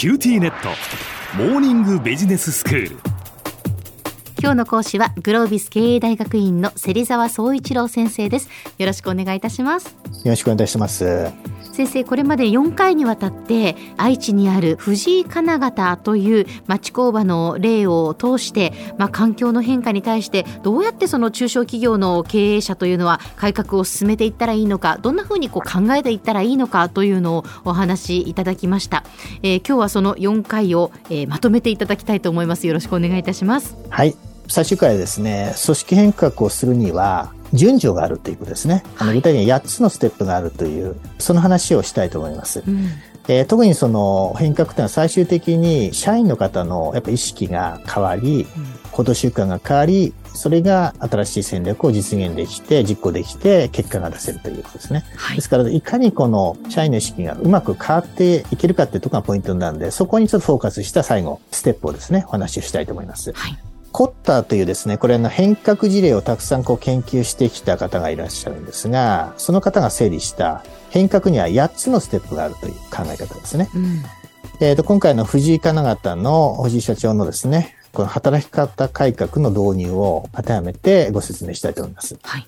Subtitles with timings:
[0.00, 0.70] キューティーネット。
[1.36, 2.96] モーニングビジネススクール。
[4.40, 8.48] 今日の講師はグロービス経営大学院の芹沢総一郎先生です。
[8.78, 9.88] よろしくお願いいたします。
[9.88, 9.92] よ
[10.24, 11.30] ろしくお願いいたします
[11.80, 29.04] 先生これまで4回にわたって愛知にある藤井金型という町工場の例を通して、まあ、環境の変化に対してどうやってその中小企業の経営者というのは改革を進めていったらいいのかどんなふうにこう考えていったらいいのかというのをお話しいただきました、
[29.42, 32.66] えー、今日はその4回を、えー、まとめていただきたいと思います。
[32.66, 33.74] よろしくお願いいたします。
[33.88, 34.14] はい。
[34.48, 38.82] 最終回はですね組織変革をするには順序があるということですね。
[38.98, 42.62] あの具体的に8つのステップがあるという、その話をしたいと思います。
[42.66, 42.88] うん、
[43.28, 48.46] えー、特にその変革というのは最終的に社員の方のやっぱ意識が変わり、
[48.92, 55.04] 行動習慣が変わり、それが新しい戦略を実現できて、実行できて、結果が出せるということですね。
[55.16, 63.32] はい、ですから、いかにこの社員の意識がうまく変わっていけるかっていうところがポイントなんで、そこにちょっとフォーカスした最後、ステップをですね、お話をしたいと思います。
[63.32, 63.58] はい
[63.92, 73.68] コッターというですね、これの変革事例をたくさんこう研究してきた方がいらっしゃるんですが、その方が整理した変革には8つのステップがあるという考え方ですね。
[73.74, 74.02] うん、
[74.60, 82.16] えーと、今回の藤井金型の藤井社長のですね、この働き方改革の導入を当てはめてご説明したいと思います。
[82.22, 82.46] はい、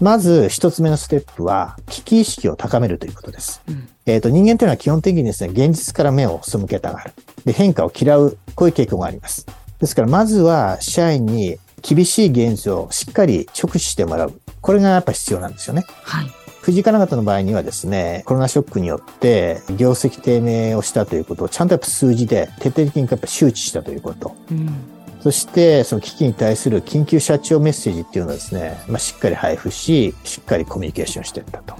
[0.00, 3.62] まず一つ目のステップは危機意識を高めるということです。
[3.68, 7.12] うん、えっ、と、人間というのは基本的にですね、現実から目を背けたがる。
[7.44, 9.46] で、変化を嫌う、こういう傾向があります。
[9.80, 14.40] ですから、まずは社員に厳しい現状をしっかり直視してもらう。
[14.60, 15.84] これがやっぱ必要なんですよね。
[16.02, 16.30] はい。
[16.62, 24.34] 藤井金型の場合にはですね、コロナショックによって業績低迷をしたということをちゃんとやっぱ数字で徹底的にやっぱ周知したということ。
[24.50, 24.74] うん、
[25.20, 31.74] そして、その危機に対する緊急社長メッセージっていうのをですね、まあ、しっかり配布し、しっかりコミュニケーションしていったと。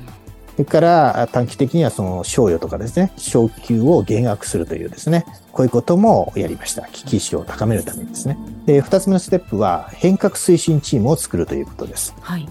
[0.57, 6.83] それから短期的にはその賞与とかですね、昇給を減額するというですね、こういうこともやりました。
[6.83, 8.39] 危機意識を高めるためにですね。
[8.65, 12.15] で、二つ目のステップは変革推進チームを作るということです。
[12.21, 12.49] はい。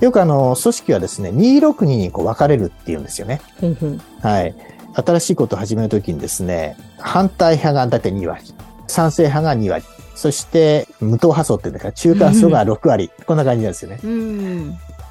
[0.00, 3.40] よくあの、組織はですね、262にこう分かれるっていうんですよね。
[4.20, 4.54] はい。
[4.94, 8.54] 新しいことを始めるときにですね、反対派がだいたい2割、
[8.88, 9.84] 賛成派が2割、
[10.14, 14.00] そして無党派層っていうんだから中間層が6割、こんな感じなんですよね。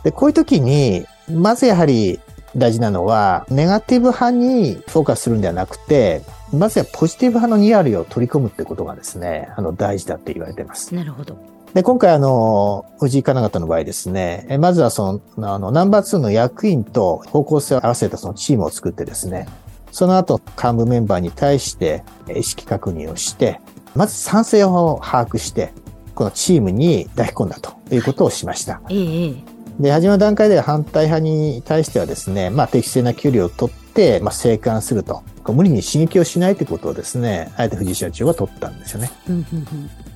[0.04, 2.20] で、こういうときに、まずやはり
[2.58, 6.22] 大事なのは、ネガティブ派にフォーカスするんではなくて、
[6.54, 10.94] まずはポジティブ派の2割を取り込むってことがですね、あの、大事だって言われています。
[10.96, 11.38] なるほど。
[11.74, 19.48] で、今回あの、藤井金型の場合ですね、まずはその、あの、ナンバー2の役員と方向性を合わせたそのチームを作ってですね、
[19.92, 23.60] その後、幹部メンバーに対して意識確認をして、
[23.96, 25.74] まず賛成を把握して、
[26.14, 28.82] このチームに抱き込んだということをしました。
[28.90, 35.24] ええで、始まる段階では反対派に対してはですね、まあ適正な距離をとって、まあ生還すると。
[35.48, 39.12] 無理に刺激をしないということをですね、あえて藤井社長は取ったんですよね。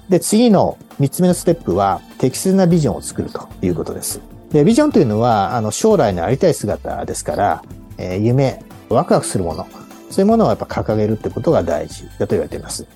[0.09, 4.21] で、次の三つ目のステップは、適切なビジョンを作るということです。
[4.51, 7.63] で、ビジョンというのは、あの、将来のありたい姿ですから、
[7.97, 9.67] えー、夢、ワクワクするもの、
[10.09, 12.87] そういうものをやっぱ掲げるってことが大事だと言われています。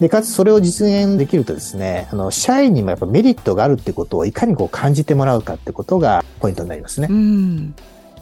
[0.00, 7.08] で、かつそれを実現できるとですね、あの、社員にもやっぱメリットがあるってことをいかにこう感じてもらうかってことがポイントになりますね。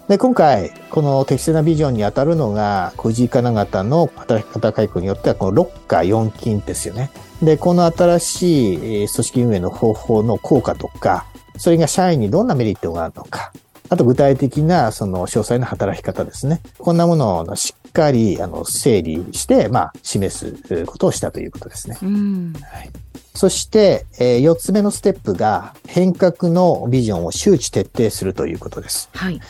[0.08, 7.10] で、今回、この適正なビジョンに当たるのが、藤井金型の働き方改革によっては、この6課4金ですよね。
[7.42, 11.24] で、この新しい組織運営の方法の効果とか、
[11.56, 13.52] それが社員にどんなメリットがあるのか、
[13.88, 16.60] あと具体的なその詳細な働き方ですね。
[16.78, 21.97] こんなものをしっかりあの整理して、まあ、示すことをしたということですね。
[21.97, 22.91] はい、
[23.34, 29.09] そして、えー、4つ目のステップが変革のビジョンを周知徹底するということです。
[29.15, 29.41] はい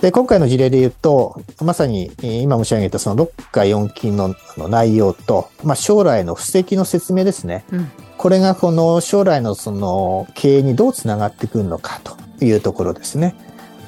[0.00, 7.64] で、今回の事例で言うと、まさに今申し上げたその6課4金の内容と、まあ、将来の布石の説明ですね。
[7.72, 13.34] うん、これがこの将来のその経営にどうつながってくるのかというところですね。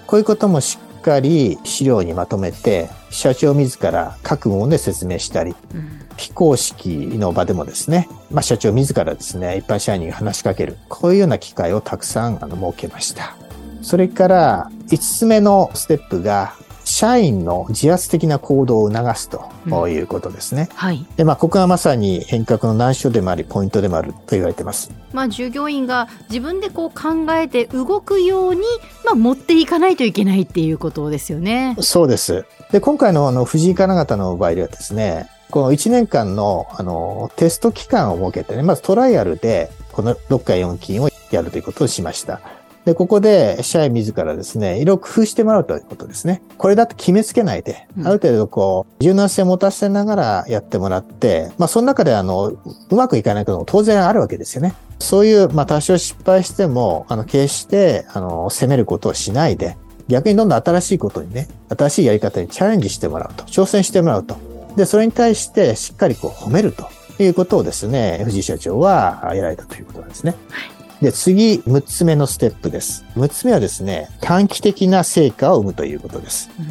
[0.09, 13.37] こういうこともしっかり資料にまとめて、社長自ら各問で説明したり、うん、非公式の場でもですね、まあ、社長自らですね、一般社員に話しかける、こういうような機会をたくさんあの設けました。
[13.83, 16.55] それから、5つ目のステップが、
[17.01, 20.69] 社員の自発的な行動を促すということですね。
[20.71, 21.07] うん、はい。
[21.17, 24.93] で、まあ、ここがまさに変革の難所でもあり、ポイントでもあると言われています。
[25.15, 28.61] まあ、従業員が自分でこう考えて動くように、
[29.07, 31.75] まあ、持っていかないといけないっていうことですよね。
[31.81, 32.45] そうです。
[32.71, 42.43] で、今回のあの、藤井金型の場合ではですね、この1年間の、あの、テスト期間を設けてね、まずトライアルで、この6回4金をやるということをしました。
[42.85, 46.43] で、ここで社員自らですね、いろいろ工夫してもらうということですね。
[46.57, 52.59] これだと決めつけないで、ある程度こう、柔軟性を持たせながらやってもらって、まあその中であの、う
[52.91, 54.75] まくいかないことも当然あるわけですよね。
[54.99, 59.77] そういう、まあ多少失敗しても、あの、決して、あの、責めることをしないで、
[60.09, 64.37] 逆にどんどん新しいことにね、新しいやり方にチャレンジしてもらうと、挑戦してもらうと。
[64.77, 66.89] で、それに対してしっかりこう褒めると
[67.23, 70.35] いうことをですね、藤井社長はやられたということなんですね。
[70.49, 73.05] はいで、次、6つ目のステップです。
[73.17, 76.51] 6つ目はですね、短期的な成果を生むということです。
[76.59, 76.67] うん、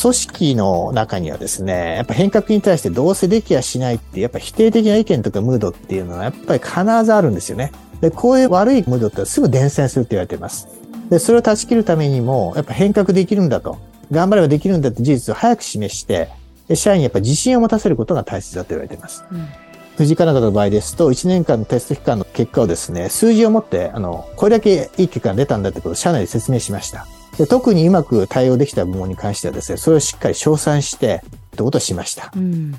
[0.00, 7.72] 組織の中にはですね、やっぱ変革に対してどうせできやしないって、やっぱ否定的な意見とかムードっていうのはやっぱり必ずあるんですよね。
[8.00, 10.66] で、こういう悪いムードってすぐ伝染するって言われています。
[11.10, 13.78] で、それを断ち切るためにも、やっぱ変革できるんだと。
[14.10, 16.30] 頑張ればできるんだって事実を早く示して、
[16.74, 19.24] 社員にやっぱ自信を持たせることが大切だと言われています。
[19.30, 19.46] うん
[19.96, 27.06] 富士カナダの場合ですと、1年間のテスト期間の結果をですね、数字を持って、あの、これだけいい結果が出たんだってことを社内で説明しました。
[27.38, 32.32] で特にうまく対応できた部門に関してはですね、それをしっかり称賛して、ってことをしました。
[32.34, 32.74] うん、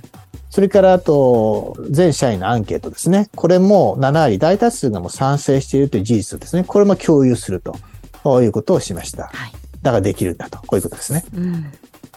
[0.50, 3.30] それから、あと、全社員のアンケートですね。
[3.36, 6.66] これも7割、大多数がもう賛成しているという事実ですね。
[6.66, 9.28] これも共有するということをしました。
[9.28, 9.52] はい、
[9.82, 10.58] だからできるんだと。
[10.60, 11.24] こういうことですね。
[11.34, 11.72] うん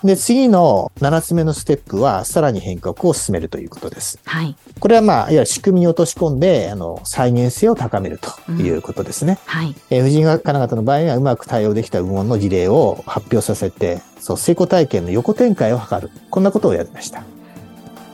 [0.04, 4.20] で、次の7つ目のステップは、さらに変革を進めるということです。
[4.24, 4.56] はい。
[4.78, 9.38] これはまあ、いわゆる仕組みに落とし込んで、あの、再現性を高めるということですね。
[9.46, 9.74] うん、はい。
[9.90, 16.10] えー、婦人科金型の場合には、うまく対応できた部門の事例を発表させて、そう、成功体験の横展開を図る。
[16.30, 17.24] こんなことをやりました。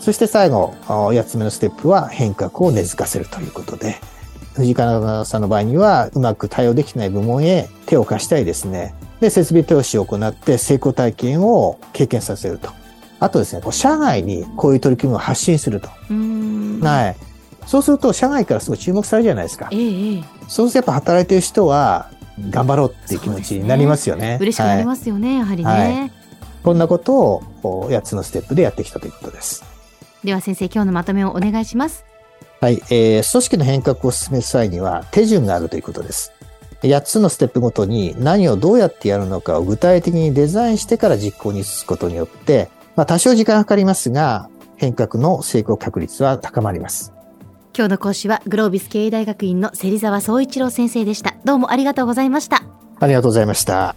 [0.01, 3.97] そして最後、8つ目のステップは変革を根付かせるということで、
[4.55, 12.71] 藤井金さんの場合には、うまく対応できない部門へ手を貸したりですね、で、設備投資を行って成功体験を経験させると。
[13.21, 15.89] あとですね、こう社外にこういう取り組みを発信すると。
[15.89, 17.17] はい。
[17.67, 19.69] そうすると、社外からすごい注目されるじゃないですか。
[19.73, 22.11] ええ、そうするとやっぱ働いてる人は、
[22.51, 24.33] 頑張ろうっていう気持ちになりますよね。
[24.33, 26.13] ね嬉しくなりますよね、はい、やはりね、はい。
[26.63, 29.65] こんなことを8つのステップでやってきたということです。
[30.25, 32.05] では先生、今日のまとめをお願いします。
[32.61, 36.33] はい、えー、組織の変革を進める際には手順があるということです。
[36.85, 47.13] 8つのステップごとに何をどうやってやるのかを具体的にデザインしてから実行に移すことによって、まあ多少時間かかりますが、変革の成功確率は高まります。
[47.77, 51.35] 今日の講師はグロービス経営大学院の芹沢総一郎先生でした。
[51.45, 52.63] どうもありがとうございました。
[53.01, 53.97] ありがとうございました。